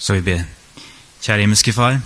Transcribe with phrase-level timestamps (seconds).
[0.00, 0.46] Så vi ber.
[1.20, 1.98] Kjære himmelske Far.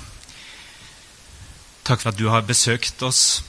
[1.87, 3.45] Takk for at du har besøkt oss.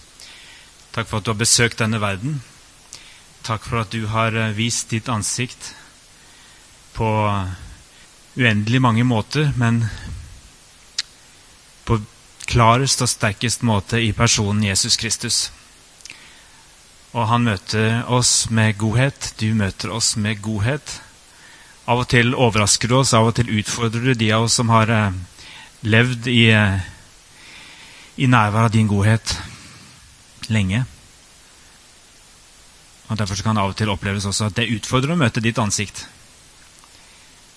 [0.94, 2.44] Takk for at du har besøkt denne verden.
[3.42, 5.72] Takk for at du har eh, vist ditt ansikt
[6.94, 7.10] på
[8.38, 9.88] uendelig mange måter, men
[11.90, 11.98] på
[12.46, 15.40] klarest og sterkest måte i personen Jesus Kristus.
[17.18, 19.34] Og han møter oss med godhet.
[19.42, 21.00] Du møter oss med godhet.
[21.86, 24.72] Av og til overrasker du oss, av og til utfordrer du de av oss som
[24.74, 25.18] har eh,
[25.86, 26.80] levd i, eh,
[28.18, 29.36] i nærvær av din godhet
[30.50, 30.82] lenge.
[33.06, 35.62] Og Derfor kan det av og til oppleves også at det utfordrer å møte ditt
[35.62, 36.08] ansikt.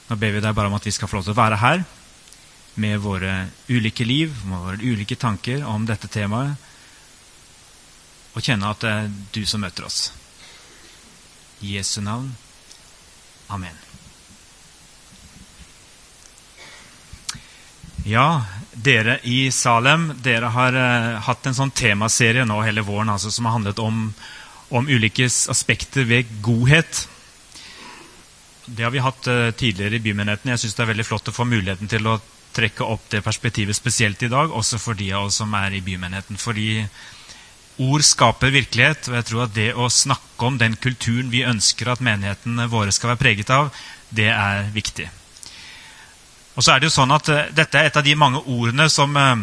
[0.09, 1.85] Nå ber vi deg bare om at vi skal få lov til å være her
[2.79, 6.55] med våre ulike liv, med våre ulike tanker om dette temaet,
[8.37, 10.13] og kjenne at det er du som møter oss.
[11.65, 12.31] I Jesu navn.
[13.49, 13.88] Amen.
[18.09, 23.29] Ja, dere i Salem, dere har uh, hatt en sånn temaserie nå hele våren altså,
[23.35, 24.07] som har handlet om,
[24.73, 27.03] om ulike aspekter ved godhet.
[28.65, 30.55] Det har vi hatt uh, tidligere i bymenigheten.
[30.55, 32.17] Jeg syns det er veldig flott å få muligheten til å
[32.57, 35.85] trekke opp det perspektivet spesielt i dag, også for de av oss som er i
[35.85, 36.41] bymenigheten.
[36.41, 36.71] Fordi
[37.85, 41.93] ord skaper virkelighet, og jeg tror at det å snakke om den kulturen vi ønsker
[41.93, 43.69] at menighetene våre skal være preget av,
[44.09, 45.11] det er viktig.
[46.59, 48.89] Og så er det jo sånn at uh, Dette er et av de mange ordene
[48.91, 49.39] som, uh,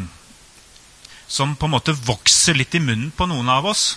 [1.32, 3.94] som på en måte vokser litt i munnen på noen av oss.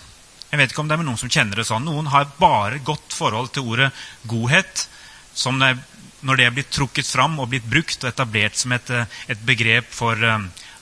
[0.52, 1.84] Jeg vet ikke om det er noen som kjenner det sånn.
[1.84, 3.90] Noen har bare godt forhold til ordet
[4.30, 4.86] godhet.
[5.34, 9.04] som Når det er blitt trukket fram og blitt brukt og etablert som et, uh,
[9.26, 10.14] et begrep for,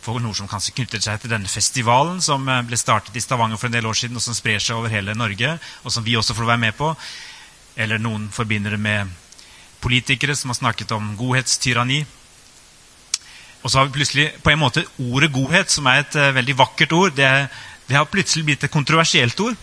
[0.05, 3.71] for, noe som kanskje knytter seg til denne festivalen som ble startet i Stavanger for
[3.71, 6.37] en del år siden, og som sprer seg over hele Norge, og som vi også
[6.37, 6.93] får være med på.
[7.81, 9.09] Eller noen forbinder det med
[9.81, 12.05] politikere som har snakket om godhetstyranni.
[13.63, 16.59] Og så har vi plutselig på en måte ordet godhet, som er et uh, veldig
[16.59, 17.31] vakkert ord, det,
[17.89, 19.57] det, har plutselig blitt et kontroversielt ord.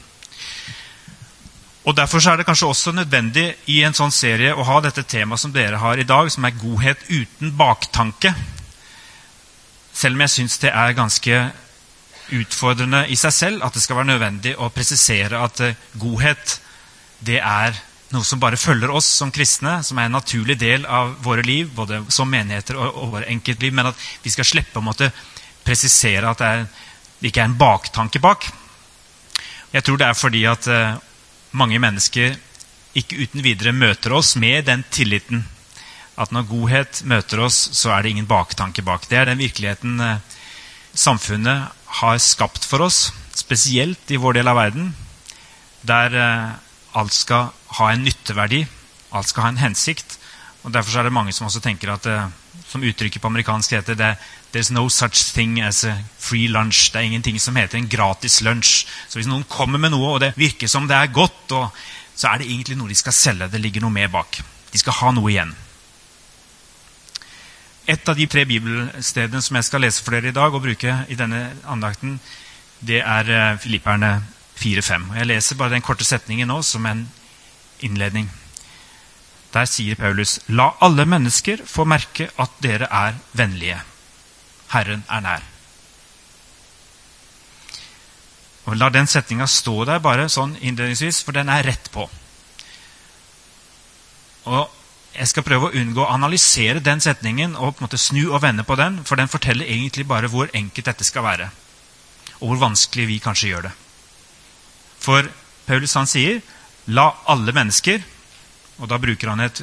[1.83, 5.41] Og Derfor er det kanskje også nødvendig i en sånn serie å ha dette temaet
[5.41, 8.31] som dere har i dag, som er godhet uten baktanke.
[9.93, 11.41] Selv om jeg syns det er ganske
[12.33, 16.59] utfordrende i seg selv at det skal være nødvendig å presisere at uh, godhet
[17.23, 17.75] det er
[18.13, 21.71] noe som bare følger oss som kristne, som er en naturlig del av våre liv,
[21.75, 25.11] både som menigheter og, og våre enkeltliv, men at vi skal slippe å måtte
[25.63, 28.47] presisere at det, er, det ikke er en baktanke bak.
[29.73, 30.99] Jeg tror det er fordi at uh,
[31.57, 32.35] mange mennesker
[32.93, 35.47] ikke uten videre møter oss med den tilliten
[36.13, 39.07] at når godhet møter oss, så er det ingen baktanke bak.
[39.09, 40.21] Det er den virkeligheten uh,
[40.93, 41.73] samfunnet
[42.03, 44.93] har skapt for oss, spesielt i vår del av verden,
[45.81, 46.53] der uh,
[46.93, 48.63] alt skal ha en nytteverdi.
[49.13, 50.17] Alt skal ha en hensikt.
[50.63, 52.29] og Derfor er det mange som også tenker at uh,
[52.69, 54.15] som uttrykket på amerikansk heter det
[54.53, 56.91] There's no such thing as a free lunch.
[56.93, 58.85] Det er ingenting som heter en gratis lunsj.
[59.09, 61.49] Så hvis noen kommer med noe, og det virker som det er godt,
[62.15, 63.49] så er det egentlig noe de skal selge.
[63.49, 64.37] Det ligger noe mer bak.
[64.69, 65.55] De skal ha noe igjen.
[67.89, 70.99] Et av de tre bibelstedene som jeg skal lese for dere i dag og bruke
[71.09, 72.19] i denne andakten,
[72.79, 74.13] det er uh, Filipperne
[74.61, 75.09] 4-5.
[75.17, 77.07] Jeg leser bare den korte setningen nå som en
[77.83, 78.29] innledning.
[79.53, 83.81] Der sier Paulus.: La alle mennesker få merke at dere er vennlige.
[84.73, 85.49] Herren er nær.
[88.65, 92.07] Og La den setninga stå der bare sånn innledningsvis, for den er rett på.
[94.45, 94.79] Og
[95.13, 98.39] Jeg skal prøve å unngå å analysere den setningen og på en måte snu og
[98.41, 101.49] vende på den, for den forteller egentlig bare hvor enkelt dette skal være,
[102.39, 103.73] og hvor vanskelig vi kanskje gjør det.
[105.03, 105.29] For
[105.67, 106.41] Paulus han sier
[106.91, 108.03] La alle mennesker
[108.81, 109.61] Og da bruker han et,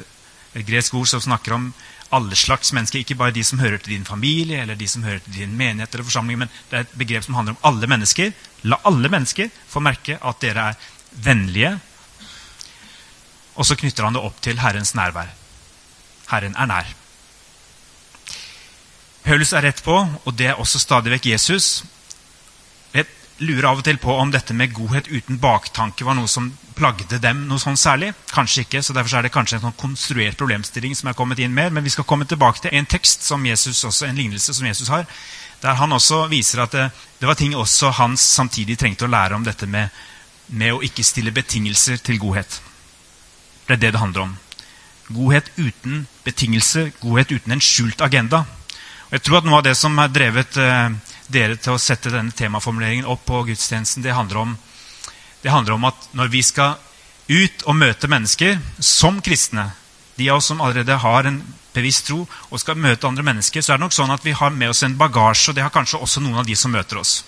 [0.57, 1.67] et gresk ord som snakker om
[2.11, 3.01] alle slags mennesker.
[3.03, 5.93] Ikke bare de som hører til din familie eller de som hører til din menighet
[5.93, 8.33] eller forsamling, men det er et begrep som handler om alle mennesker.
[8.67, 11.71] La alle mennesker få merke at dere er vennlige.
[13.55, 15.31] Og så knytter han det opp til Herrens nærvær.
[16.31, 16.91] Herren er nær.
[19.23, 21.83] Paulus er rett på, og det er også stadig vekk Jesus
[23.41, 27.19] lurer av og til på om dette med godhet uten baktanke var noe som plagde
[27.21, 28.11] dem noe sånn særlig.
[28.31, 31.53] Kanskje ikke, så Derfor er det kanskje en sånn konstruert problemstilling som er kommet inn
[31.53, 31.73] mer.
[31.73, 34.91] Men vi skal komme tilbake til en tekst som Jesus også, en lignelse som Jesus
[34.93, 35.07] har,
[35.61, 36.87] der han også viser at det,
[37.19, 39.89] det var ting også han samtidig trengte å lære om dette med,
[40.47, 42.61] med å ikke stille betingelser til godhet.
[43.67, 44.33] Det er det det handler om.
[45.11, 48.45] Godhet uten betingelser, godhet uten en skjult agenda.
[49.09, 50.93] Og jeg tror at Noe av det som har drevet eh,
[51.31, 54.55] dere til å sette denne temaformuleringen opp på gudstjenesten, det handler, om,
[55.41, 56.77] det handler om at når vi skal
[57.31, 59.71] ut og møte mennesker som kristne,
[60.19, 61.39] de av oss som allerede har en
[61.73, 64.51] bevisst tro og skal møte andre mennesker, så er det nok sånn at vi har
[64.53, 67.21] med oss en bagasje, og det har kanskje også noen av de som møter oss.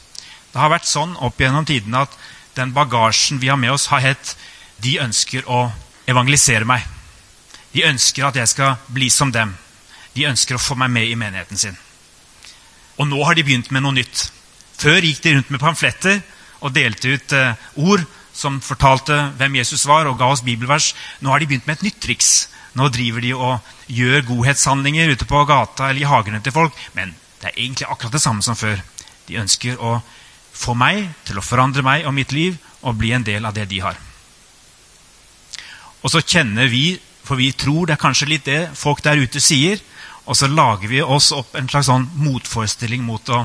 [0.51, 2.17] Det har vært sånn opp gjennom tidene at
[2.57, 4.35] den bagasjen vi har med oss, har hett
[4.83, 5.69] De ønsker å
[6.09, 6.83] evangelisere meg.
[7.71, 9.53] De ønsker at jeg skal bli som dem.
[10.13, 11.77] De ønsker å få meg med i menigheten sin.
[12.99, 14.27] Og nå har de begynt med noe nytt.
[14.77, 16.21] Før gikk de rundt med pamfletter
[16.63, 18.03] og delte ut eh, ord
[18.33, 20.93] som fortalte hvem Jesus var, og ga oss bibelvers.
[21.21, 22.31] Nå har de begynt med et nytt triks.
[22.73, 26.77] Nå driver de og gjør godhetshandlinger ute på gata eller i hagene til folk.
[26.97, 28.81] Men det er egentlig akkurat det samme som før.
[29.27, 29.99] De ønsker å
[30.53, 33.67] få meg til å forandre meg og mitt liv og bli en del av det
[33.69, 33.97] de har.
[36.03, 39.39] Og så kjenner vi, for vi tror det er kanskje litt det folk der ute
[39.41, 39.79] sier,
[40.25, 43.43] og så lager vi oss opp en slags sånn motforestilling mot å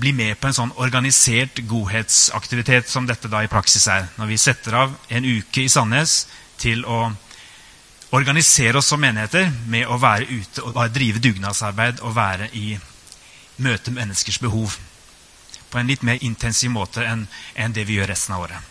[0.00, 4.08] bli med på en sånn organisert godhetsaktivitet som dette da i praksis er.
[4.18, 6.24] Når vi setter av en uke i Sandnes
[6.58, 7.12] til å
[8.14, 12.74] organisere oss som menigheter med å være ute og drive dugnadsarbeid og være i
[13.56, 14.76] møte med menneskers behov.
[15.70, 18.70] På en litt mer intensiv måte enn, enn det vi gjør resten av året.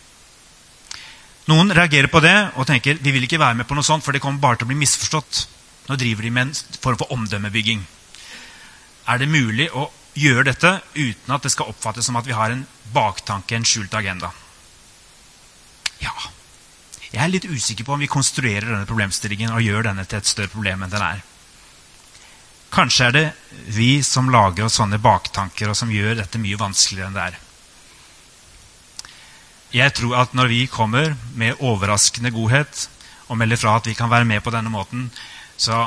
[1.48, 4.16] Noen reagerer på det og tenker vi vil ikke være med på noe sånt, for
[4.16, 5.44] det kommer bare til å bli misforstått.
[5.88, 7.82] Nå driver de med en form for omdømmebygging.
[9.08, 12.54] Er det mulig å gjøre dette uten at det skal oppfattes som at vi har
[12.54, 12.64] en
[12.94, 14.30] baktanke, en skjult agenda?
[16.00, 16.14] Ja.
[17.12, 20.28] Jeg er litt usikker på om vi konstruerer denne problemstillingen og gjør denne til et
[20.30, 21.22] større problem enn den er.
[22.74, 23.26] Kanskje er det
[23.70, 27.36] vi som lager oss sånne baktanker, og som gjør dette mye vanskeligere enn det er.
[29.74, 32.88] Jeg tror at når vi kommer med overraskende godhet
[33.28, 35.06] og melder fra at vi kan være med på denne måten,
[35.64, 35.82] så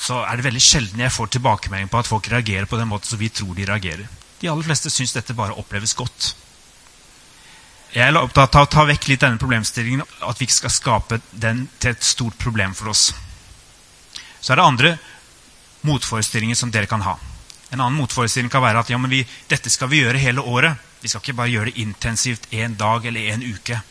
[0.00, 3.12] så er det veldig sjelden jeg får tilbakemelding på at folk reagerer på den måten
[3.12, 4.06] som vi tror de reagerer.
[4.40, 6.30] De aller fleste syns dette bare oppleves godt.
[7.92, 11.18] Jeg er opptatt av å ta vekk litt denne problemstillingen, at vi ikke skal skape
[11.32, 13.10] den til et stort problem for oss.
[14.40, 14.94] Så er det andre
[15.84, 17.18] motforestillinger som dere kan ha.
[17.70, 19.20] En annen motforestilling kan være at ja, vi,
[19.50, 20.80] dette skal vi gjøre hele året.
[21.02, 23.82] Vi skal ikke bare gjøre det intensivt én dag eller én uke.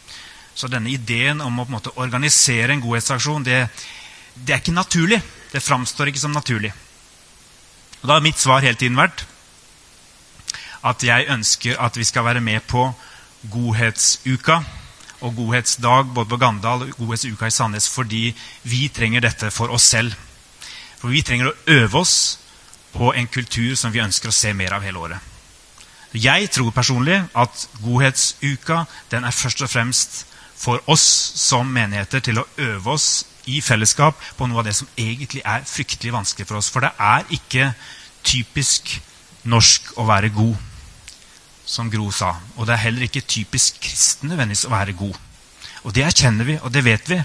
[0.55, 3.67] Så denne ideen om å måte organisere en godhetsaksjon, det,
[4.45, 5.21] det er ikke naturlig.
[5.51, 6.73] Det framstår ikke som naturlig.
[8.01, 9.25] Og Da har mitt svar hele tiden vært
[10.83, 12.85] at jeg ønsker at vi skal være med på
[13.51, 14.61] Godhetsuka
[15.21, 19.89] og Godhetsdag både på Gandal og Godhetsuka i Sandnes fordi vi trenger dette for oss
[19.91, 20.13] selv.
[20.99, 22.39] For vi trenger å øve oss
[22.93, 25.19] på en kultur som vi ønsker å se mer av hele året.
[26.13, 30.23] Jeg tror personlig at Godhetsuka den er først og fremst
[30.59, 31.03] for oss
[31.39, 35.65] som menigheter til å øve oss i fellesskap på noe av det som egentlig er
[35.67, 36.69] fryktelig vanskelig for oss.
[36.73, 37.71] For det er ikke
[38.27, 38.97] typisk
[39.49, 40.55] norsk å være god,
[41.69, 42.33] som Gro sa.
[42.57, 45.17] Og det er heller ikke typisk kristen nødvendigvis å være god.
[45.85, 47.19] Og det erkjenner vi, og det vet vi.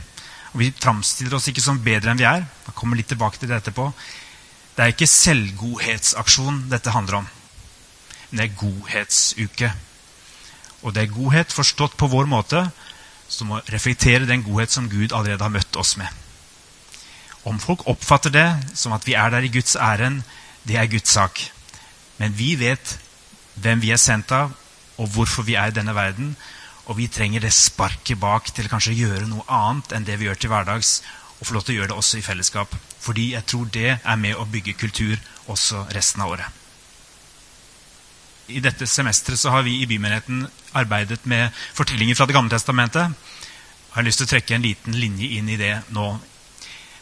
[0.55, 2.45] Og vi framstiller oss ikke som bedre enn vi er.
[2.69, 3.89] Jeg kommer litt tilbake til det etterpå.
[4.75, 7.27] Det er ikke selvgodhetsaksjon dette handler om.
[8.31, 9.73] Men det er godhetsuke.
[10.85, 12.67] Og det er godhet forstått på vår måte
[13.35, 16.09] som må reflektere den godhet som Gud allerede har møtt oss med.
[17.45, 18.49] Om folk oppfatter det
[18.79, 20.23] som at vi er der i Guds ærend,
[20.65, 21.43] det er Guds sak.
[22.17, 22.97] Men vi vet
[23.61, 24.55] hvem vi er sendt av,
[24.97, 26.35] og hvorfor vi er i denne verden.
[26.87, 30.29] Og vi trenger det sparket bak til kanskje å gjøre noe annet enn det vi
[30.29, 30.97] gjør til hverdags.
[31.41, 32.77] Og få lov til å gjøre det også i fellesskap.
[33.05, 35.17] Fordi jeg tror det er med å bygge kultur
[35.51, 36.64] også resten av året.
[38.49, 40.45] I dette semesteret så har vi i Bymenigheten
[40.77, 43.09] arbeidet med fortellinger fra Det gamle testamentet.
[43.09, 46.09] Jeg har lyst til å trekke en liten linje inn i det nå.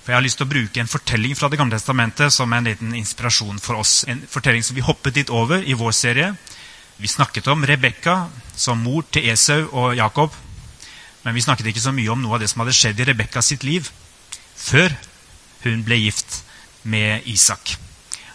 [0.02, 2.70] For Jeg har lyst til å bruke en fortelling fra Det gamle testamentet som en
[2.70, 4.04] liten inspirasjon for oss.
[4.06, 6.32] En fortelling som vi hoppet litt over i vår serie.
[6.98, 10.30] Vi snakket om Rebekka som mor til Esau og Jakob.
[11.24, 13.42] Men vi snakket ikke så mye om noe av det som hadde skjedd i Rebekka
[13.42, 13.90] sitt liv
[14.62, 14.94] før
[15.64, 16.42] hun ble gift
[16.82, 17.76] med Isak.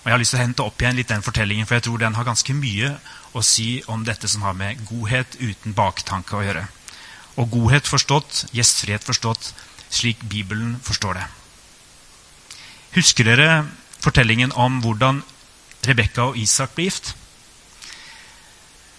[0.07, 1.97] Og Jeg har lyst til å hente opp igjen litt den fortellingen, for jeg tror
[1.99, 2.93] den har ganske mye
[3.35, 6.61] å si om dette som har med godhet uten baktanke å gjøre.
[7.35, 9.49] Og godhet forstått, gjestfrihet forstått,
[9.91, 11.25] slik Bibelen forstår det.
[12.95, 13.49] Husker dere
[13.99, 15.19] fortellingen om hvordan
[15.83, 17.11] Rebekka og Isak ble gift?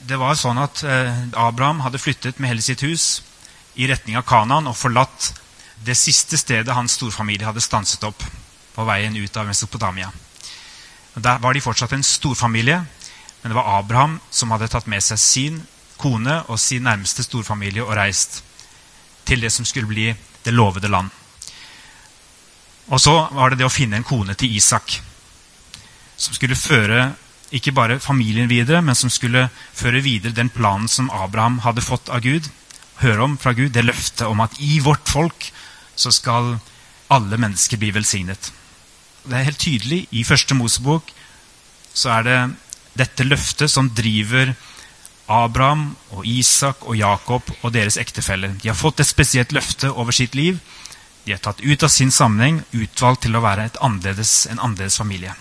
[0.05, 3.23] Det var sånn at eh, Abraham hadde flyttet med hele sitt hus
[3.81, 5.33] i retning av Kanan og forlatt
[5.89, 8.29] det siste stedet hans storfamilie hadde stanset opp
[8.77, 10.13] på veien ut av Mesopotamia.
[11.19, 12.79] Der var de fortsatt en storfamilie,
[13.43, 15.63] men det var Abraham som hadde tatt med seg sin
[15.99, 18.43] kone og sin nærmeste storfamilie og reist
[19.27, 20.13] til det som skulle bli
[20.45, 21.11] det lovede land.
[22.89, 25.01] Og så var det det å finne en kone til Isak,
[26.17, 27.11] som skulle føre
[27.55, 32.09] ikke bare familien videre, men som skulle føre videre den planen som Abraham hadde fått
[32.13, 32.49] av Gud,
[33.03, 35.51] høre om fra Gud, det løftet om at i vårt folk
[35.99, 36.57] så skal
[37.13, 38.51] alle mennesker bli velsignet.
[39.29, 41.11] Det er helt tydelig i første Mosebok
[41.93, 42.39] så er det
[42.99, 44.55] dette løftet som driver
[45.29, 48.55] Abraham og Isak og Jakob og deres ektefeller.
[48.63, 50.57] De har fått et spesielt løfte over sitt liv.
[51.27, 55.35] De er tatt ut av sin sammenheng, utvalgt til å være annerledes, en annerledes familie.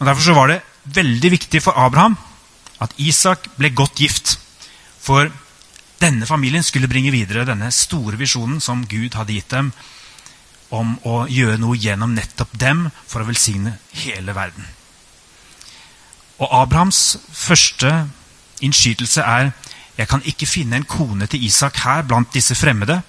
[0.00, 0.62] Og Derfor var det
[0.96, 2.16] veldig viktig for Abraham
[2.82, 4.34] at Isak ble godt gift.
[5.00, 5.30] For
[6.02, 9.70] denne familien skulle bringe videre denne store visjonen som Gud hadde gitt dem
[10.74, 14.66] om å gjøre noe gjennom nettopp dem for å velsigne hele verden.
[16.36, 17.92] Og Abrahams første
[18.64, 19.52] innskytelse er
[19.96, 23.00] jeg kan ikke finne en kone til Isak her blant disse fremmede.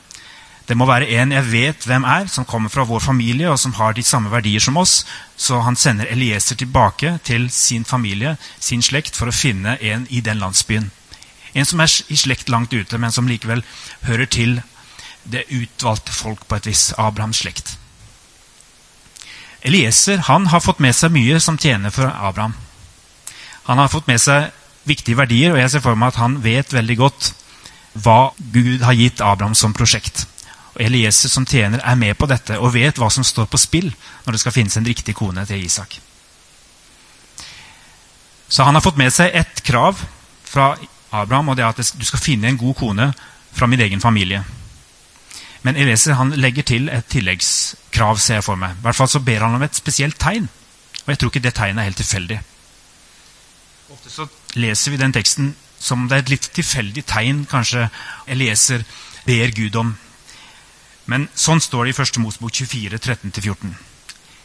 [0.68, 3.74] Det må være en jeg vet hvem er, som kommer fra vår familie og som
[3.76, 5.06] har de samme verdier som oss.
[5.36, 10.22] Så han sender Elieser tilbake til sin familie, sin slekt, for å finne en i
[10.24, 10.92] den landsbyen.
[11.56, 13.64] En som er i slekt langt ute, men som likevel
[14.08, 14.60] hører til
[15.32, 16.92] det utvalgte folk på et vis.
[16.98, 17.76] Abrahams slekt.
[19.62, 22.54] Elieser han har fått med seg mye som tjener for Abraham.
[23.68, 24.52] Han har fått med seg
[24.88, 27.32] viktige verdier, og jeg ser for meg at han vet veldig godt
[27.98, 30.24] hva Gud har gitt Abraham som prosjekt.
[30.78, 33.90] Og Elieser som tjener er med på dette og vet hva som står på spill
[34.26, 35.98] når det skal finnes en riktig kone til Isak.
[38.48, 40.00] Så han har fått med seg ett krav
[40.48, 40.78] fra
[41.12, 43.10] Abraham, og det er at du skal finne en god kone
[43.52, 44.44] fra min egen familie.
[45.68, 48.78] Men Elieser han legger til et tilleggskrav, ser jeg for meg.
[48.78, 50.46] I hvert fall så ber han om et spesielt tegn.
[51.04, 52.38] Og jeg tror ikke det tegnet er helt tilfeldig.
[53.92, 57.90] Ofte så leser vi den teksten som om det er et litt tilfeldig tegn kanskje
[58.32, 58.86] Elieser
[59.28, 59.92] ber Gud om.
[61.12, 62.20] Men sånn står det i 1.
[62.24, 63.76] Mosbok 24, 13-14.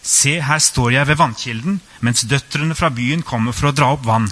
[0.02, 4.02] Se, her står jeg ved vannkilden, mens døtrene fra byen kommer for å dra opp
[4.06, 4.26] vann.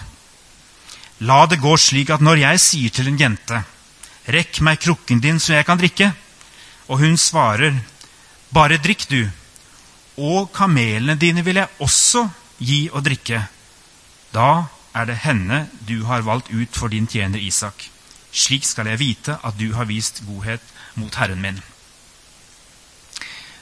[1.23, 3.63] La det gå slik at når jeg sier til en jente,
[4.27, 6.11] rekk meg krukken din så jeg kan drikke,
[6.91, 7.79] og hun svarer,
[8.51, 9.23] bare drikk du,
[10.19, 12.27] og kamelene dine vil jeg også
[12.59, 13.45] gi å drikke,
[14.35, 17.87] da er det henne du har valgt ut for din tjener Isak.
[18.35, 20.63] Slik skal jeg vite at du har vist godhet
[20.99, 21.61] mot Herren min.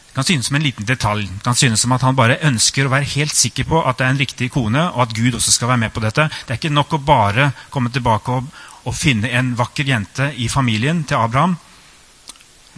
[0.08, 1.28] Det kan synes som en liten detalj.
[1.28, 4.06] Det kan synes som at han bare ønsker å være helt sikker på at det
[4.06, 6.26] er en riktig kone, og at Gud også skal være med på dette.
[6.26, 8.48] Det er ikke nok å bare komme tilbake og,
[8.88, 11.54] og finne en vakker jente i familien til Abraham,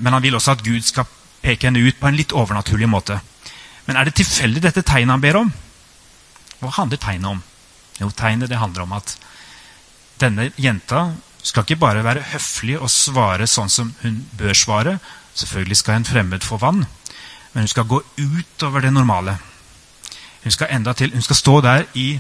[0.01, 1.09] men han vil også at Gud skal
[1.41, 3.21] peke henne ut på en litt overnaturlig måte.
[3.87, 5.53] Men er det tilfeldig dette tegnet han ber om?
[6.61, 7.43] Hva handler tegnet om?
[8.01, 9.15] Jo, tegnet det handler om at
[10.21, 11.11] denne jenta
[11.43, 14.99] skal ikke bare være høflig og svare sånn som hun bør svare.
[15.37, 16.85] Selvfølgelig skal en fremmed få vann,
[17.53, 19.39] men hun skal gå utover det normale.
[20.45, 22.13] Hun skal enda til, hun skal stå der i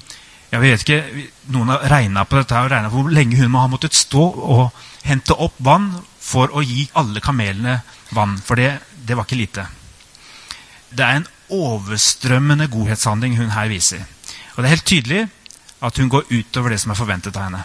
[0.50, 3.60] jeg vet ikke, Noen har regna på dette og regna på hvor lenge hun må
[3.62, 7.80] ha måttet stå og hente opp vann for å gi alle kamelene
[8.14, 8.36] vann.
[8.44, 9.66] For det, det var ikke lite.
[10.90, 14.04] Det er en overstrømmende godhetshandling hun her viser.
[14.54, 15.20] Og det er helt tydelig
[15.80, 17.62] at hun går utover det som er forventet av henne.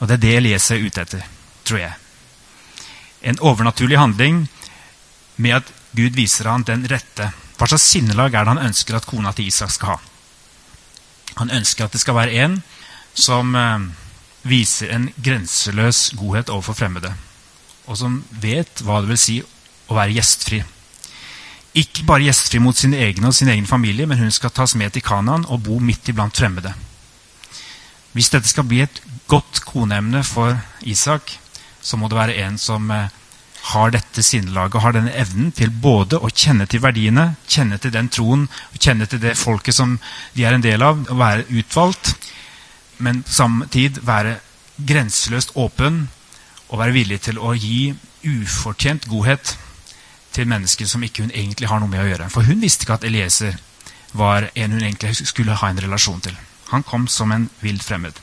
[0.00, 1.24] Og det er det Elias er ute etter,
[1.68, 1.92] tror jeg.
[3.20, 4.46] En overnaturlig handling
[5.36, 7.32] med at Gud viser ham den rette.
[7.58, 9.98] Hva slags sinnelag er det han ønsker at kona til Isak skal ha?
[11.42, 12.56] Han ønsker at det skal være en
[13.14, 13.90] som eh,
[14.42, 17.12] viser en grenseløs godhet overfor fremmede.
[17.86, 19.40] Og som vet hva det vil si
[19.90, 20.62] å være gjestfri.
[21.80, 24.94] Ikke bare gjestfri mot sine egne og sin egen familie, men hun skal tas med
[24.94, 26.74] til Kanaan og bo midt iblant fremmede.
[28.12, 31.36] Hvis dette skal bli et godt koneemne for Isak,
[31.80, 33.06] så må det være en som eh,
[33.70, 38.10] har dette sinnelaget, har denne evnen til både å kjenne til verdiene, kjenne til den
[38.12, 39.98] troen, kjenne til det folket som
[40.34, 42.14] de er en del av, og være utvalgt,
[43.00, 44.38] men på samme tid være
[44.86, 46.06] grenseløst åpen
[46.68, 47.90] og være villig til å gi
[48.24, 49.56] ufortjent godhet
[50.32, 52.30] til mennesker som ikke hun egentlig har noe med å gjøre.
[52.30, 53.58] For hun visste ikke at Elieser
[54.12, 56.36] var en hun egentlig skulle ha en relasjon til.
[56.70, 58.14] Han kom som en vilt fremmed.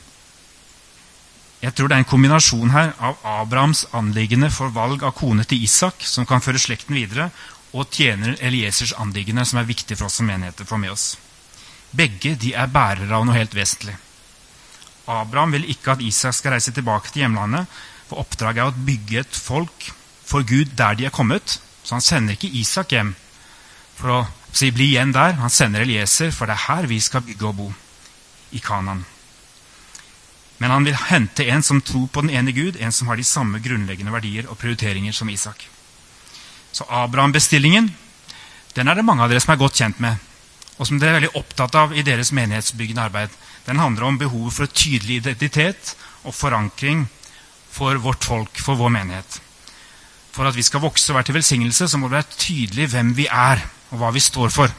[1.58, 5.64] Jeg tror det er en kombinasjon her av Abrahams anliggende for valg av kone til
[5.66, 7.32] Isak, som kan føre slekten videre,
[7.74, 11.16] og tjener Eliesers anliggende, som er viktig for oss som menigheter få med oss.
[11.90, 13.96] Begge de er bærere av noe helt vesentlig.
[15.08, 17.66] Abraham vil ikke at Isak skal reise tilbake til hjemlandet,
[18.08, 19.90] for oppdraget er å bygge et folk
[20.28, 21.58] for Gud der de er kommet.
[21.84, 23.14] Så han sender ikke Isak hjem
[23.98, 24.18] for å
[24.52, 25.38] si, bli igjen der.
[25.40, 27.68] Han sender Elieser, for det er her vi skal bygge og bo
[28.56, 29.04] i Kanan.
[30.58, 33.26] Men han vil hente en som tror på den ene Gud, en som har de
[33.26, 35.68] samme grunnleggende verdier og prioriteringer som Isak.
[36.72, 37.92] Så Abraham-bestillingen
[38.74, 40.18] den er det mange av dere som er godt kjent med,
[40.78, 43.32] og som dere er veldig opptatt av i deres menighetsbyggende arbeid.
[43.68, 45.92] Den handler om behovet for tydelig identitet
[46.24, 47.04] og forankring
[47.70, 49.40] for vårt folk, for vår menighet.
[50.32, 53.12] For at vi skal vokse og være til velsignelse, så må det være tydelig hvem
[53.18, 53.60] vi er,
[53.90, 54.72] og hva vi står for.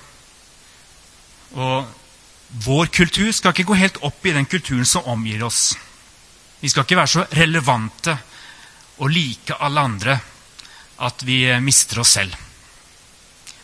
[1.53, 1.85] Og
[2.65, 5.75] vår kultur skal ikke gå helt opp i den kulturen som omgir oss.
[6.59, 8.17] Vi skal ikke være så relevante
[8.99, 10.17] og like alle andre
[11.05, 12.33] at vi mister oss selv.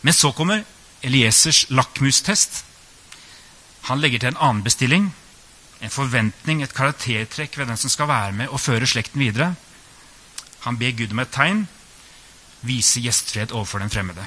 [0.06, 0.62] Men så kommer
[1.02, 2.62] Eliesers lakmustest.
[3.86, 5.10] Han legger til en annen bestilling.
[5.84, 9.52] En forventning, et karaktertrekk ved den som skal være med og føre slekten videre.
[10.66, 11.66] Han ber Gud om et tegn.
[12.66, 14.26] Vise gjestfrihet overfor den fremmede.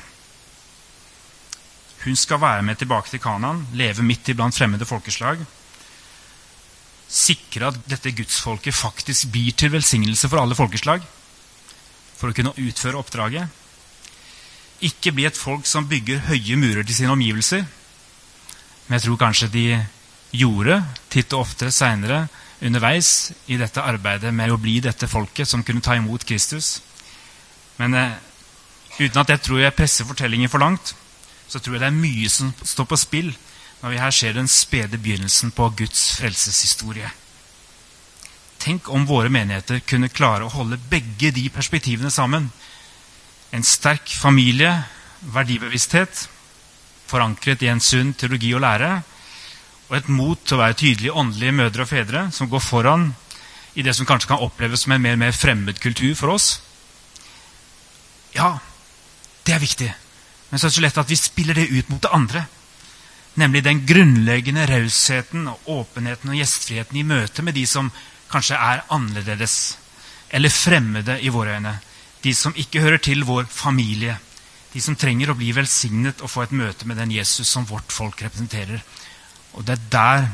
[2.06, 5.42] Hun skal være med tilbake til Kanaan, leve midt iblant fremmede folkeslag.
[7.10, 11.04] Sikre at dette gudsfolket faktisk blir til velsignelse for alle folkeslag.
[12.20, 13.50] For å kunne utføre oppdraget.
[14.86, 17.66] Ikke bli et folk som bygger høye murer til sine omgivelser.
[18.89, 19.65] Men jeg tror kanskje de
[20.34, 20.79] gjorde
[21.13, 22.24] titt og ofte seinere
[22.65, 26.79] underveis i dette arbeidet med å bli dette folket som kunne ta imot Kristus.
[27.77, 28.17] Men eh,
[28.98, 30.96] uten at jeg tror jeg presser fortellingen for langt,
[31.48, 33.29] så tror jeg det er mye som står på spill
[33.79, 37.13] når vi her ser den spede begynnelsen på Guds frelseshistorie.
[38.60, 42.50] Tenk om våre menigheter kunne klare å holde begge de perspektivene sammen.
[43.55, 44.74] En sterk familie,
[45.22, 46.25] verdibevissthet,
[47.10, 48.92] forankret i en sunn teologi og lære,
[49.89, 53.10] og et mot til å være tydelige åndelige mødre og fedre som går foran
[53.74, 56.60] i det som kanskje kan oppleves som en mer og mer fremmed kultur for oss.
[58.36, 58.60] Ja,
[59.46, 59.89] det er viktig.
[60.50, 62.46] Men så er det så lett at vi spiller det ut mot det andre.
[63.39, 67.92] Nemlig den grunnleggende rausheten og åpenheten og gjestfriheten i møte med de som
[68.30, 69.78] kanskje er annerledes
[70.30, 71.80] eller fremmede i våre øyne.
[72.22, 74.18] De som ikke hører til vår familie.
[74.73, 77.91] De som trenger å bli velsignet og få et møte med den Jesus som vårt
[77.93, 78.83] folk representerer.
[79.57, 80.29] Og det er der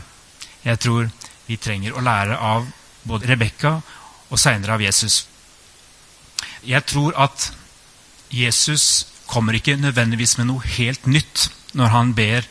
[0.66, 1.10] jeg tror
[1.46, 2.66] vi trenger å lære av
[3.06, 3.78] både Rebekka
[4.30, 5.26] og seinere av Jesus.
[6.66, 7.52] Jeg tror at
[8.34, 12.48] Jesus kommer ikke nødvendigvis med noe helt nytt når han ber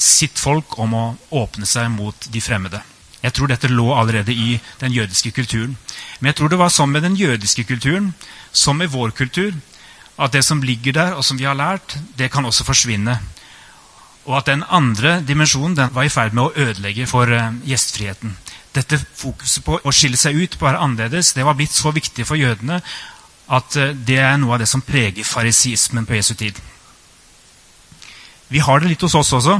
[0.00, 2.82] sitt folk om å åpne seg mot de fremmede.
[3.24, 5.78] Jeg tror dette lå allerede i den jødiske kulturen.
[6.18, 8.12] Men jeg tror det var sånn med den jødiske kulturen
[8.52, 9.54] som med vår kultur,
[10.18, 13.18] at det som ligger der, og som vi har lært, det kan også forsvinne.
[14.24, 18.36] Og at den andre dimensjonen den var i ferd med å ødelegge for uh, gjestfriheten.
[18.74, 21.92] Dette fokuset på å skille seg ut, på å være annerledes, det var blitt så
[21.94, 22.80] viktig for jødene
[23.52, 26.60] at uh, det er noe av det som preger farisismen på Jesu tid.
[28.48, 29.58] Vi har det litt hos oss også.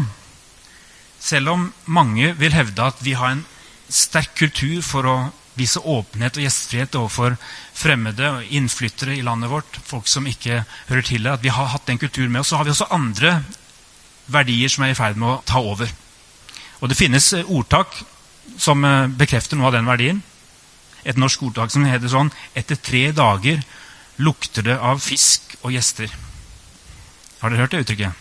[1.21, 3.45] Selv om mange vil hevde at vi har en
[3.91, 5.17] sterk kultur for å
[5.55, 7.37] vise åpenhet og gjestfrihet overfor
[7.75, 11.71] fremmede og innflyttere i landet vårt, folk som ikke hører til det, at vi har
[11.71, 13.37] hatt den kulturen med oss, så har vi også andre
[14.27, 15.91] verdier som er i ferd med å ta over.
[16.81, 17.95] Og det finnes eh, ordtak
[18.61, 20.23] som eh, bekrefter noe av den verdien.
[21.05, 23.61] Et norsk ordtak som heter sånn Etter tre dager
[24.17, 26.11] lukter det av fisk og gjester.
[27.41, 28.21] Har dere hørt det uttrykket?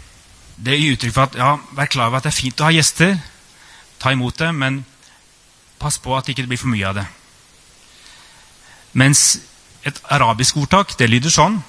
[0.63, 2.73] Det gir uttrykk for at ja, vær klar over at det er fint å ha
[2.75, 3.15] gjester.
[4.01, 4.83] Ta imot det, men
[5.79, 7.05] pass på at det ikke blir for mye av det.
[8.93, 9.39] Mens
[9.83, 11.59] et arabisk ordtak det lyder sånn.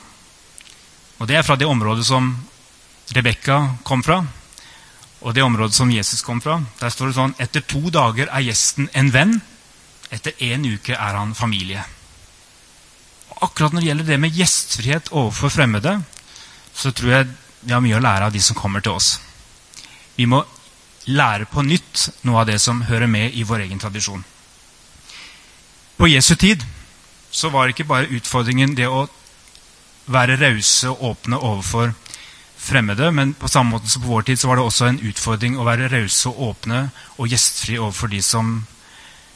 [1.18, 2.32] Og det er fra det området som
[3.14, 4.22] Rebekka kom fra,
[5.24, 6.58] og det området som Jesus kom fra.
[6.80, 9.38] Der står det sånn Etter to dager er gjesten en venn.
[10.12, 11.84] Etter én uke er han familie.
[13.32, 15.96] Og akkurat når det gjelder det med gjestfrihet overfor fremmede,
[16.74, 17.30] så tror jeg
[17.64, 19.14] vi har mye å lære av de som kommer til oss.
[20.16, 20.42] Vi må
[21.08, 24.24] lære på nytt noe av det som hører med i vår egen tradisjon.
[25.96, 26.64] På Jesu tid
[27.35, 29.09] så var ikke bare utfordringen det å
[30.07, 31.94] være rause og åpne overfor
[32.64, 35.59] fremmede, men på samme måte som på vår tid så var det også en utfordring
[35.59, 36.85] å være rause og åpne
[37.18, 38.55] og gjestfri overfor de som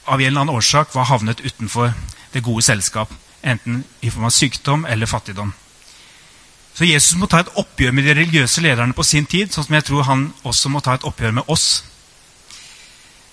[0.07, 1.91] av en eller annen årsak var havnet utenfor
[2.33, 3.11] det gode selskap,
[3.43, 5.53] enten i form av sykdom eller fattigdom.
[6.79, 9.75] Så Jesus må ta et oppgjør med de religiøse lederne på sin tid, sånn som
[9.75, 11.83] jeg tror han også må ta et oppgjør med oss.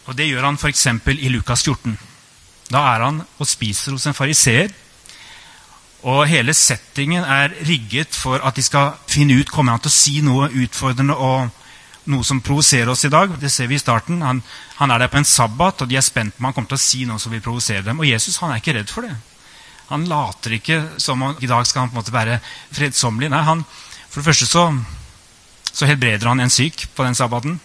[0.09, 0.87] Og Det gjør han f.eks.
[1.13, 1.97] i Lukas 14.
[2.71, 4.73] Da er han og spiser hos en fariseer.
[6.05, 9.95] Og hele settingen er rigget for at de skal finne ut kommer han til å
[9.95, 11.63] si noe utfordrende og
[12.13, 13.31] noe som provoserer oss i dag.
[13.41, 14.21] Det ser vi i starten.
[14.21, 14.43] Han,
[14.77, 16.77] han er der på en sabbat, og de er spent på om han kommer til
[16.77, 18.01] å si noe som vil provosere dem.
[18.01, 19.15] Og Jesus han er ikke redd for det.
[19.89, 22.39] Han later ikke som om i dag skal han på en måte være
[22.73, 23.29] fredsommelig.
[23.33, 23.65] Nei, han,
[24.09, 24.69] For det første så,
[25.71, 27.59] så helbreder han en syk på den sabbaten.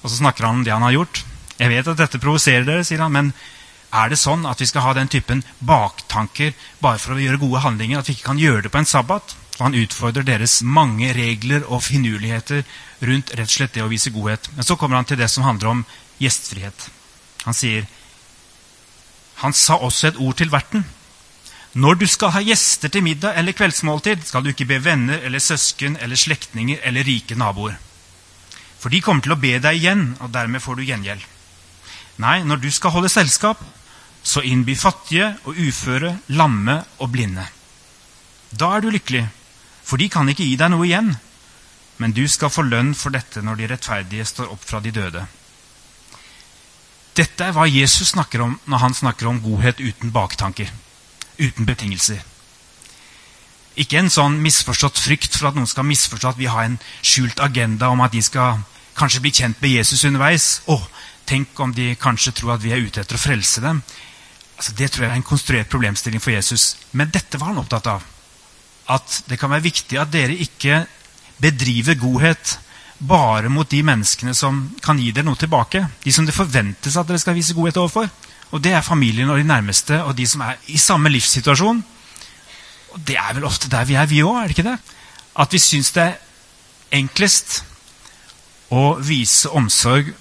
[0.00, 1.22] Og så snakker han om det han har gjort.
[1.60, 3.32] Jeg vet at dette provoserer dere, sier han, men
[3.90, 7.62] er det sånn at vi skal ha den typen baktanker bare for å gjøre gode
[7.64, 8.00] handlinger?
[8.00, 9.34] At vi ikke kan gjøre det på en sabbat?
[9.58, 12.62] Og han utfordrer deres mange regler og finurligheter
[13.04, 14.46] rundt rett og slett det å vise godhet.
[14.54, 15.82] Men så kommer han til det som handler om
[16.22, 16.86] gjestfrihet.
[17.46, 17.88] Han sier
[19.40, 20.82] Han sa også et ord til verten.
[21.72, 25.40] Når du skal ha gjester til middag eller kveldsmåltid, skal du ikke be venner eller
[25.40, 27.78] søsken eller slektninger eller rike naboer.
[28.80, 31.24] For de kommer til å be deg igjen, og dermed får du gjengjeld.
[32.20, 33.62] Nei, når du skal holde selskap,
[34.22, 37.46] så innby fattige og uføre, lamme og blinde.
[38.50, 39.24] Da er du lykkelig,
[39.84, 41.12] for de kan ikke gi deg noe igjen.
[42.00, 45.26] Men du skal få lønn for dette når de rettferdige står opp fra de døde.
[47.16, 50.70] Dette er hva Jesus snakker om når han snakker om godhet uten baktanker,
[51.36, 52.22] uten betingelser.
[53.80, 57.40] Ikke en sånn misforstått frykt for at noen skal misforstå at vi har en skjult
[57.42, 58.62] agenda om at de skal
[58.98, 60.48] kanskje bli kjent med Jesus underveis.
[60.66, 60.76] Å,
[61.28, 63.82] tenk om de kanskje tror at vi er ute etter å frelse dem.
[64.60, 66.74] Altså, det tror jeg er en konstruert problemstilling for Jesus.
[66.92, 68.02] Men dette var han opptatt av.
[68.92, 70.82] At det kan være viktig at dere ikke
[71.40, 72.58] bedriver godhet
[73.00, 75.80] bare mot de menneskene som kan gi dere noe tilbake.
[76.04, 78.12] De som det forventes at dere skal vise godhet overfor.
[78.52, 81.80] Og det er familien og de nærmeste og de som er i samme livssituasjon.
[82.92, 84.78] Og det er vel ofte der vi er, vi òg, er det ikke det?
[85.40, 87.62] At vi syns det er enklest
[88.68, 90.12] å vise omsorg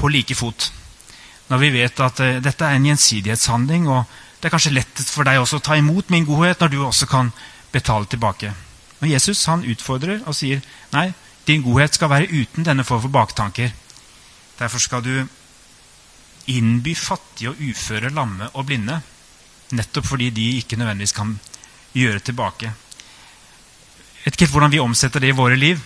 [0.00, 0.70] på like fot.
[1.50, 4.04] Når vi vet at uh, dette er en gjensidighetshandling, og
[4.40, 7.08] det er kanskje lettest for deg også å ta imot min godhet når du også
[7.10, 7.32] kan
[7.74, 8.54] betale tilbake.
[9.00, 10.62] Og Jesus han utfordrer og sier
[10.94, 11.10] nei,
[11.48, 13.72] din godhet skal være uten denne form for baktanker.
[14.60, 15.14] Derfor skal du
[16.50, 19.00] innby fattige og uføre, lamme og blinde.
[19.76, 21.36] Nettopp fordi de ikke nødvendigvis kan
[21.94, 22.72] gjøre tilbake.
[24.20, 25.80] Jeg vet ikke hvordan vi omsetter det i våre liv.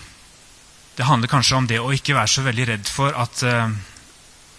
[0.97, 3.71] Det handler kanskje om det å ikke være så veldig redd for at uh,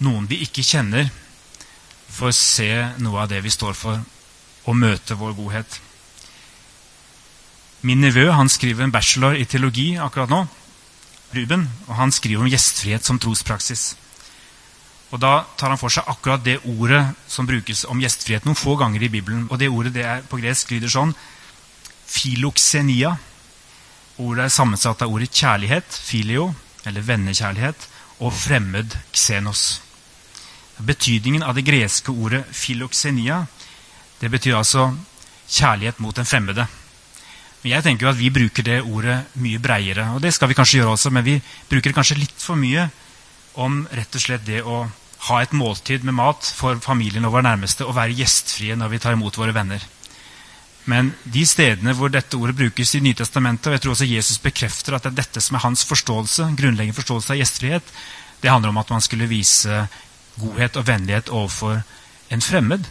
[0.04, 1.10] noen vi ikke kjenner,
[2.16, 2.70] får se
[3.02, 4.00] noe av det vi står for,
[4.66, 5.80] og møte vår godhet.
[7.86, 10.46] Min nevø han skriver en bachelor i teologi akkurat nå,
[11.36, 13.96] Ruben, og han skriver om gjestfrihet som trospraksis.
[15.10, 18.76] Og Da tar han for seg akkurat det ordet som brukes om gjestfrihet noen få
[18.76, 19.46] ganger i Bibelen.
[19.50, 21.14] Og Det ordet det er på gresk lyder sånn
[22.06, 23.16] filoxenia.
[24.18, 26.54] Ordet er sammensatt av ordet kjærlighet, filio,
[26.86, 27.88] eller vennekjærlighet,
[28.20, 29.85] og fremmed, xenos.
[30.78, 33.46] Betydningen av det greske ordet filoxenia
[34.20, 34.90] det betyr altså
[35.48, 36.66] kjærlighet mot den fremmede.
[37.62, 40.10] Men jeg tenker jo at vi bruker det ordet mye breiere.
[40.16, 42.88] Og det skal vi kanskje gjøre også, men vi bruker det kanskje litt for mye
[43.60, 44.84] om rett og slett det å
[45.26, 49.00] ha et måltid med mat for familien og våre nærmeste og være gjestfrie når vi
[49.02, 49.82] tar imot våre venner.
[50.86, 54.94] Men de stedene hvor dette ordet brukes i Nytestamentet, og jeg tror også Jesus bekrefter
[54.94, 57.90] at det er dette som er hans forståelse, grunnleggende forståelse av gjestfrihet,
[58.44, 59.86] det handler om at man skulle vise
[60.40, 61.82] godhet og vennlighet overfor
[62.30, 62.88] en fremmed.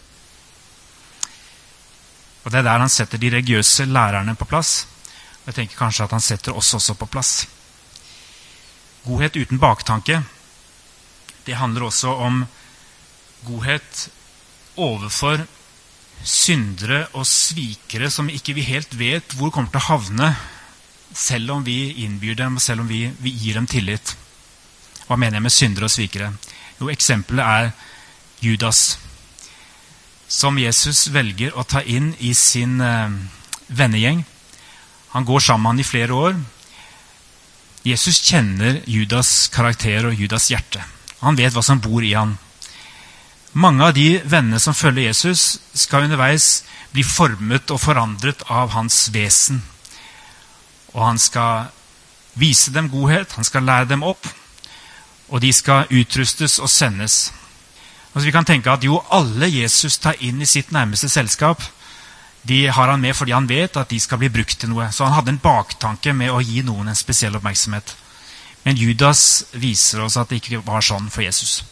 [2.44, 4.88] Og Det er der han setter de religiøse lærerne på plass.
[5.44, 7.48] Og jeg tenker kanskje at han setter oss også på plass.
[9.06, 10.24] Godhet uten baktanke,
[11.46, 12.46] det handler også om
[13.46, 14.08] godhet
[14.76, 15.46] overfor
[16.26, 20.30] syndere og svikere som ikke vi helt vet hvor kommer til å havne,
[21.14, 24.16] selv om vi innbyr dem, og selv om vi, vi gir dem tillit.
[25.06, 26.32] Hva mener jeg med syndere og svikere?
[26.80, 27.72] Jo, eksempelet er
[28.44, 28.98] Judas
[30.28, 33.14] som Jesus velger å ta inn i sin eh,
[33.68, 34.24] vennegjeng.
[35.14, 36.40] Han går sammen i flere år.
[37.86, 40.82] Jesus kjenner Judas' karakter og Judas' hjerte.
[41.22, 42.34] Han vet hva som bor i han.
[43.56, 49.06] Mange av de vennene som følger Jesus, skal underveis bli formet og forandret av hans
[49.14, 49.62] vesen.
[50.92, 51.70] Og han skal
[52.36, 54.28] vise dem godhet, han skal lære dem opp,
[55.30, 57.34] og de skal utrustes og sendes.
[58.14, 61.64] Altså, vi kan tenke at jo, alle Jesus tar inn i sitt nærmeste selskap,
[62.46, 64.92] de har han med fordi han vet at de skal bli brukt til noe.
[64.94, 67.96] Så han hadde en baktanke med å gi noen en spesiell oppmerksomhet.
[68.66, 71.64] Men Judas viser oss at det ikke var sånn for Jesus.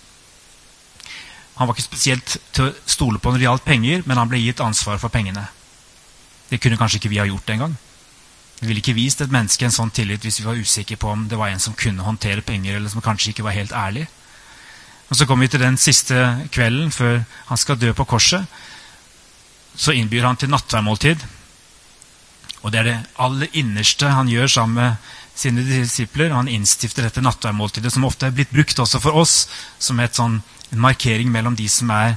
[1.60, 4.42] Han var ikke spesielt til å stole på når det gjaldt penger, men han ble
[4.42, 5.46] gitt ansvar for pengene.
[6.50, 7.78] Det kunne kanskje ikke vi ha gjort engang.
[8.60, 11.26] Vi ville ikke vist et menneske en sånn tillit hvis vi var usikre på om
[11.28, 14.08] det var en som kunne håndtere penger, eller som kanskje ikke var helt ærlig.
[15.10, 18.46] Og Så kommer vi til den siste kvelden før han skal dø på korset.
[19.76, 21.26] Så innbyr han til nattverdmåltid.
[22.64, 24.96] Og det er det aller innerste han gjør sammen med
[25.36, 26.32] sine disipler.
[26.32, 29.48] Han innstifter dette nattverdmåltidet, som ofte er blitt brukt også for oss
[29.80, 30.40] som et sånn,
[30.72, 32.16] en markering mellom de som er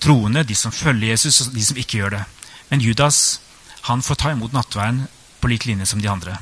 [0.00, 2.24] troende, de som følger Jesus, og de som ikke gjør det.
[2.70, 3.40] Men Judas
[3.88, 5.06] han får ta imot nattværen
[5.48, 6.36] på lik linje som de andre.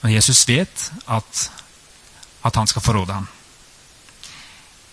[0.00, 1.50] Og Jesus vet at,
[2.42, 3.28] at han skal forråde ham.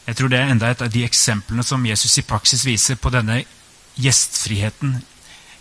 [0.08, 3.12] Jeg tror det er enda et av de eksemplene som Jesus i praksis viser på
[3.12, 3.42] denne
[3.96, 4.98] gjestfriheten.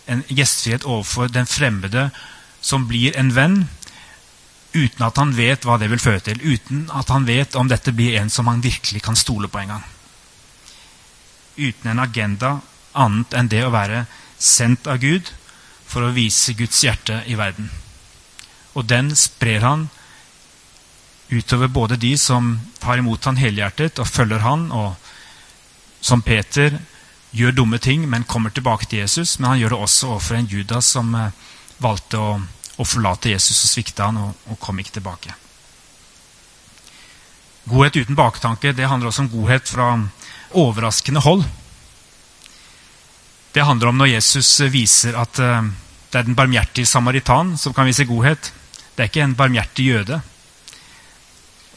[0.07, 2.09] En gjestfrihet overfor den fremmede
[2.61, 3.57] som blir en venn,
[4.75, 6.43] uten at han vet hva det vil føre til.
[6.43, 9.75] Uten at han vet om dette blir en som han virkelig kan stole på en
[9.75, 9.87] gang.
[11.57, 12.57] Uten en agenda
[12.91, 14.03] annet enn det å være
[14.37, 15.31] sendt av Gud
[15.87, 17.69] for å vise Guds hjerte i verden.
[18.77, 19.87] Og den sprer han
[21.29, 24.95] utover både de som tar imot han helhjertet og følger han, og
[25.99, 26.77] som Peter
[27.35, 29.39] gjør dumme ting, men kommer tilbake til Jesus.
[29.39, 31.35] Men han gjør det også overfor en Judas som eh,
[31.83, 32.29] valgte å,
[32.77, 35.35] å, forlate Jesus og svikte han og, og kom ikke tilbake.
[37.67, 39.89] Godhet uten baktanke det handler også om godhet fra
[40.55, 41.43] overraskende hold.
[43.57, 45.65] Det handler om når Jesus viser at uh,
[46.11, 48.51] det er den barmhjertige samaritan som kan vise godhet.
[48.93, 50.19] Det er ikke en barmhjertig jøde.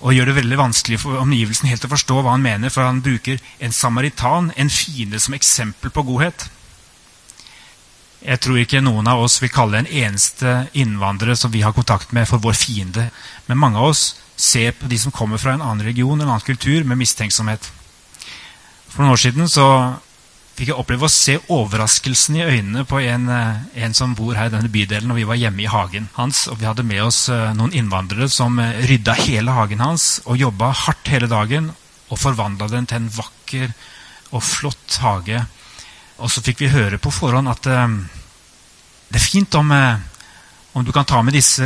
[0.04, 3.00] Og gjør det veldig vanskelig for omgivelsen helt å forstå hva han mener, for han
[3.04, 6.50] bruker en samaritan, en fiende, som eksempel på godhet.
[8.20, 12.12] Jeg tror ikke noen av oss vil kalle en eneste innvandrer som vi har kontakt
[12.12, 13.08] med, for vår fiende.
[13.48, 14.04] Men mange av oss
[14.36, 17.72] ser på de som kommer fra en annen religion, en annen kultur, med mistenksomhet.
[18.92, 19.66] For noen år siden så
[20.60, 24.50] fikk jeg oppleve å se overraskelsen i øynene på en, eh, en, som bor her
[24.50, 25.10] i denne bydelen.
[25.10, 28.28] og Vi var hjemme i hagen hans, og vi hadde med oss eh, noen innvandrere
[28.28, 31.70] som eh, rydda hele hagen hans og jobba hardt hele dagen
[32.10, 33.72] og forvandla den til en vakker
[34.36, 35.46] og flott hage.
[36.20, 41.08] Og så fikk vi høre på forhånd at det er fint om, om du kan
[41.08, 41.64] ta med disse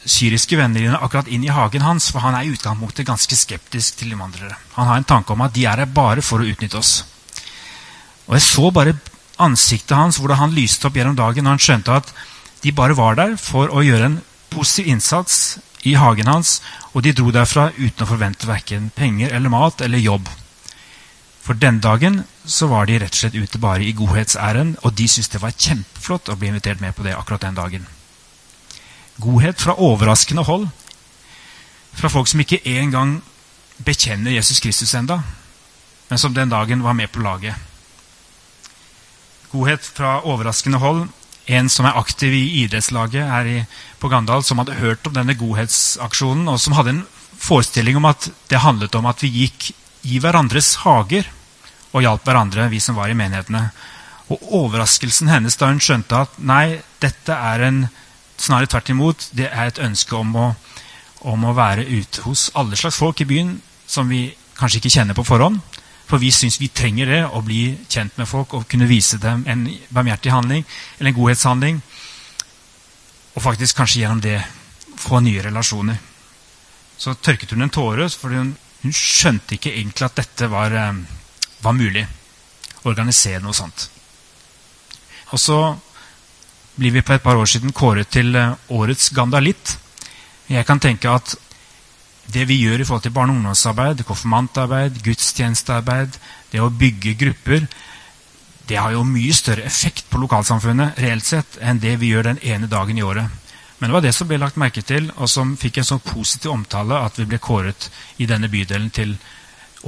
[0.00, 4.00] syriske vennene dine akkurat inn i hagen hans, for han er i utgangspunktet ganske skeptisk
[4.00, 4.56] til innvandrere.
[4.78, 7.02] Han har en tanke om at de er her bare for å utnytte oss.
[8.30, 8.94] Og Jeg så bare
[9.42, 12.10] ansiktet hans, hvordan han lyste opp gjennom dagen når han skjønte at
[12.62, 14.18] de bare var der for å gjøre en
[14.52, 16.60] positiv innsats i hagen hans,
[16.94, 20.28] og de dro derfra uten å forvente verken penger eller mat eller jobb.
[21.42, 25.08] For den dagen så var de rett og slett ute bare i godhetsæren, og de
[25.08, 27.88] syntes det var kjempeflott å bli invitert med på det akkurat den dagen.
[29.18, 30.68] Godhet fra overraskende hold,
[31.96, 33.16] fra folk som ikke engang
[33.82, 35.18] bekjenner Jesus Kristus enda,
[36.10, 37.69] men som den dagen var med på laget
[39.52, 41.06] godhet fra overraskende hold.
[41.50, 43.58] En som er aktiv i idrettslaget her i,
[43.98, 47.04] på Gandal, som hadde hørt om denne godhetsaksjonen, og som hadde en
[47.40, 49.70] forestilling om at det handlet om at vi gikk
[50.06, 51.26] i hverandres hager
[51.90, 53.70] og hjalp hverandre, vi som var i menighetene.
[54.30, 57.88] Og overraskelsen hennes da hun skjønte at nei, dette er en
[58.40, 59.26] Snarere tvert imot.
[59.36, 60.46] Det er et ønske om å,
[61.28, 65.16] om å være ute hos alle slags folk i byen som vi kanskje ikke kjenner
[65.16, 65.58] på forhånd,
[66.10, 69.44] for vi syns vi trenger det, å bli kjent med folk og kunne vise dem
[69.46, 69.62] en
[69.94, 70.64] barmhjertig handling
[70.98, 71.76] eller en godhetshandling.
[73.36, 74.40] Og faktisk kanskje gjennom det
[74.98, 76.00] få nye relasjoner.
[76.98, 78.50] Så tørket hun en tåre, for hun,
[78.82, 80.98] hun skjønte ikke egentlig at dette var, eh,
[81.62, 82.02] var mulig.
[82.82, 83.86] Å organisere noe sånt.
[85.30, 85.60] Og så
[86.74, 89.76] blir vi på et par år siden kåret til eh, årets gandalitt.
[90.50, 91.36] Jeg kan tenke at
[92.32, 96.18] det vi gjør i forhold til barne- og ungdomsarbeid, konfirmantarbeid, gudstjenestearbeid,
[96.52, 97.66] det å bygge grupper,
[98.68, 102.42] det har jo mye større effekt på lokalsamfunnet reelt sett enn det vi gjør den
[102.42, 103.26] ene dagen i året.
[103.78, 106.52] Men det var det som ble lagt merke til, og som fikk en sånn positiv
[106.52, 107.88] omtale at vi ble kåret
[108.20, 109.16] i denne bydelen til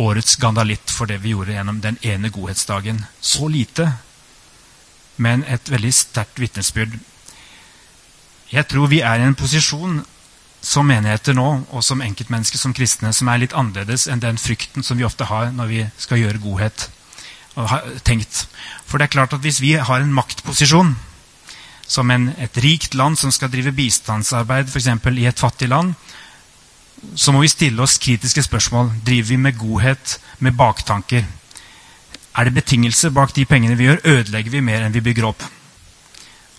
[0.00, 3.04] årets gandalitt for det vi gjorde gjennom den ene godhetsdagen.
[3.20, 3.90] Så lite,
[5.16, 6.96] men et veldig sterkt vitnesbyrd.
[8.52, 10.00] Jeg tror vi er i en posisjon
[10.62, 14.86] som menigheter nå, og som enkeltmennesker, som kristne, som er litt annerledes enn den frykten
[14.86, 16.90] som vi ofte har når vi skal gjøre godhet.
[17.54, 18.46] og har tenkt.
[18.88, 20.94] For det er klart at hvis vi har en maktposisjon
[21.84, 24.86] som en, et rikt land som skal drive bistandsarbeid f.eks.
[24.88, 25.92] i et fattig land,
[27.14, 28.88] så må vi stille oss kritiske spørsmål.
[29.04, 31.26] Driver vi med godhet, med baktanker?
[32.32, 34.00] Er det betingelser bak de pengene vi gjør?
[34.04, 35.44] Ødelegger vi mer enn vi bygger opp?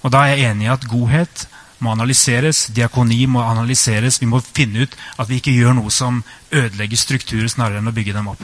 [0.04, 1.48] Og Da er jeg enig i at godhet
[1.84, 4.22] må analyseres, diakoni må analyseres.
[4.22, 7.96] Vi må finne ut at vi ikke gjør noe som ødelegger strukturer, snarere enn å
[7.96, 8.44] bygge dem opp.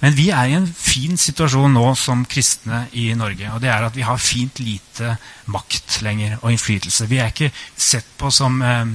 [0.00, 3.50] Men vi er i en fin situasjon nå som kristne i Norge.
[3.52, 7.06] og det er at Vi har fint lite makt lenger og innflytelse.
[7.06, 8.86] Vi er ikke sett på som eh,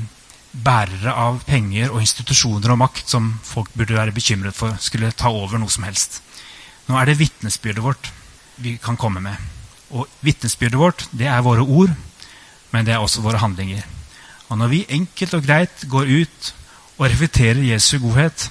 [0.52, 5.30] bærere av penger og institusjoner og makt som folk burde være bekymret for skulle ta
[5.30, 6.22] over noe som helst.
[6.88, 8.12] Nå er det vitnesbyrdet vårt
[8.58, 9.36] vi kan komme med.
[9.94, 11.94] Og vitnesbyrdet vårt, det er våre ord
[12.76, 13.86] men det er også våre handlinger.
[14.52, 16.54] Og når vi enkelt og greit går ut
[16.98, 18.50] og reflekterer Jesu godhet,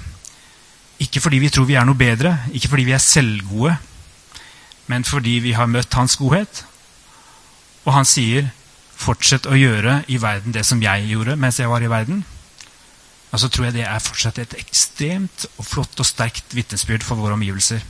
[1.05, 3.77] ikke fordi vi tror vi er noe bedre, ikke fordi vi er selvgode,
[4.89, 6.65] men fordi vi har møtt Hans godhet,
[7.85, 8.49] og han sier
[8.97, 12.25] 'fortsett å gjøre i verden det som jeg gjorde mens jeg var i verden',
[13.33, 17.19] og så tror jeg det er fortsatt et ekstremt og flott og sterkt vitnesbyrd for
[17.19, 17.83] våre omgivelser.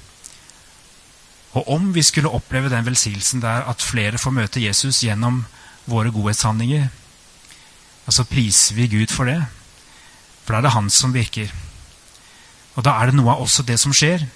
[1.55, 5.45] Og om vi skulle oppleve den velsignelsen der at flere får møte Jesus gjennom
[5.91, 6.89] våre godhetshandlinger,
[8.05, 9.41] og så priser vi Gud for det.
[10.45, 11.53] For da er det Han som virker.
[12.75, 14.27] Og da er det noe av også det som skjer.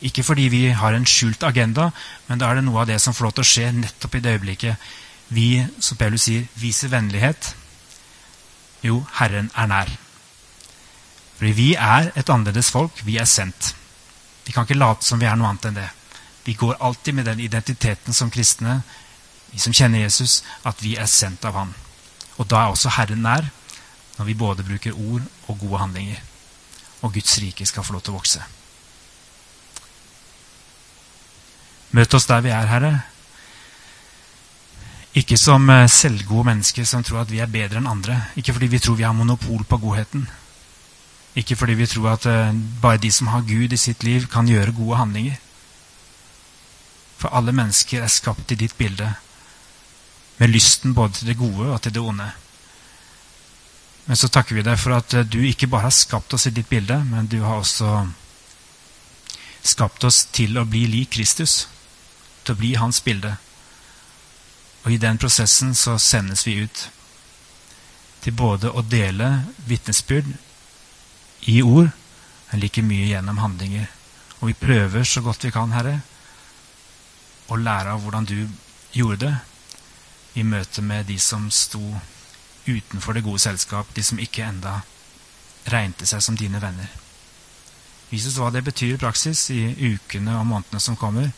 [0.00, 1.90] Ikke fordi vi har en skjult agenda,
[2.28, 4.22] men da er det noe av det som får lov til å skje nettopp i
[4.24, 4.90] det øyeblikket
[5.30, 7.52] vi, som Paulus sier, viser vennlighet.
[8.82, 9.92] Jo, Herren er nær.
[11.38, 13.04] Fordi vi er et annerledes folk.
[13.06, 13.74] Vi er sendt.
[14.46, 15.86] Vi kan ikke late som vi er noe annet enn det.
[16.44, 18.80] Vi går alltid med den identiteten som kristne,
[19.50, 21.74] vi som kjenner Jesus, at vi er sendt av Han.
[22.38, 23.50] Og da er også Herren nær,
[24.18, 26.22] når vi både bruker ord og gode handlinger.
[27.02, 28.42] Og Guds rike skal få lov til å vokse.
[31.96, 32.92] Møt oss der vi er, Herre.
[35.18, 38.20] Ikke som eh, selvgode mennesker som tror at vi er bedre enn andre.
[38.38, 40.28] Ikke fordi vi tror vi har monopol på godheten.
[41.34, 44.48] Ikke fordi vi tror at uh, bare de som har Gud i sitt liv, kan
[44.48, 45.36] gjøre gode handlinger.
[47.18, 49.12] For alle mennesker er skapt i ditt bilde,
[50.40, 52.30] med lysten både til det gode og til det onde.
[54.06, 56.54] Men så takker vi deg for at uh, du ikke bare har skapt oss i
[56.56, 58.06] ditt bilde, men du har også
[59.60, 61.66] skapt oss til å bli lik Kristus.
[62.44, 63.34] Til å bli hans bilde.
[64.86, 66.86] Og i den prosessen så sendes vi ut
[68.24, 69.28] til både å dele
[69.68, 70.32] vitnesbyrd
[71.52, 71.92] i ord,
[72.50, 73.92] men like mye gjennom handlinger.
[74.40, 76.00] Og vi prøver så godt vi kan, Herre,
[77.52, 78.38] å lære av hvordan du
[78.96, 79.36] gjorde det
[80.34, 81.82] i møte med de som sto
[82.66, 84.80] utenfor det gode selskap, de som ikke enda
[85.70, 86.90] regnte seg som dine venner.
[88.10, 89.60] Vis oss hva det betyr i praksis i
[89.92, 91.30] ukene og månedene som kommer.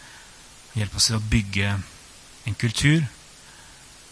[0.77, 1.75] Hjelp oss til å bygge
[2.49, 3.05] en kultur,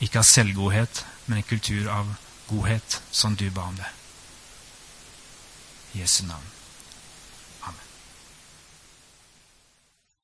[0.01, 2.15] ikke av selvgodhet, men en kultur av
[2.51, 3.93] godhet, som du ba om det.
[5.97, 6.60] Jesu navn.